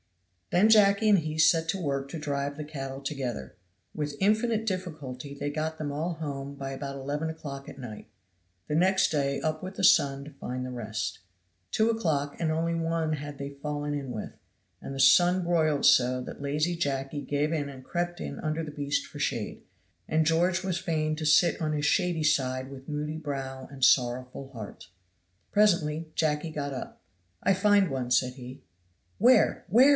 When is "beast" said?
18.71-19.05